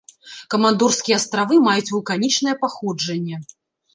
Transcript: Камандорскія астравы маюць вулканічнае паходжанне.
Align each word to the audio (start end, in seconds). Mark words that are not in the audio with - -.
Камандорскія 0.53 1.15
астравы 1.19 1.59
маюць 1.67 1.91
вулканічнае 1.93 2.55
паходжанне. 2.65 3.37